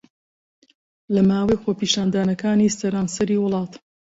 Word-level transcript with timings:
لە 1.13 1.21
ماوەی 1.29 1.61
خۆپیشاندانەکانی 1.63 2.75
سەرانسەری 2.79 3.41
وڵات 3.43 3.71